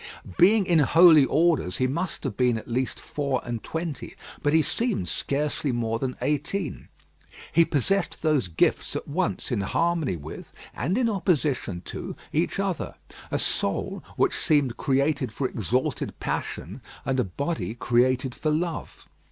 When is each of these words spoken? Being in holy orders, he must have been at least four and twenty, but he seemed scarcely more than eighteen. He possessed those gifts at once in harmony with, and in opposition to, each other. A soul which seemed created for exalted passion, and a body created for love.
Being 0.37 0.65
in 0.65 0.79
holy 0.79 1.25
orders, 1.25 1.77
he 1.77 1.85
must 1.85 2.23
have 2.23 2.35
been 2.35 2.57
at 2.57 2.67
least 2.67 2.99
four 2.99 3.39
and 3.45 3.63
twenty, 3.63 4.15
but 4.41 4.51
he 4.51 4.63
seemed 4.63 5.07
scarcely 5.07 5.71
more 5.71 5.99
than 5.99 6.17
eighteen. 6.23 6.87
He 7.51 7.65
possessed 7.65 8.23
those 8.23 8.47
gifts 8.47 8.95
at 8.95 9.07
once 9.07 9.51
in 9.51 9.61
harmony 9.61 10.15
with, 10.15 10.51
and 10.73 10.97
in 10.97 11.07
opposition 11.07 11.81
to, 11.85 12.15
each 12.33 12.57
other. 12.59 12.95
A 13.29 13.37
soul 13.37 14.03
which 14.17 14.35
seemed 14.35 14.75
created 14.75 15.31
for 15.31 15.47
exalted 15.47 16.19
passion, 16.19 16.81
and 17.05 17.19
a 17.19 17.23
body 17.23 17.75
created 17.75 18.33
for 18.33 18.49
love. 18.49 19.07